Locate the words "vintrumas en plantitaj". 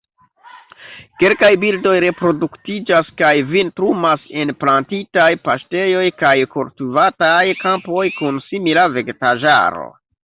3.51-5.27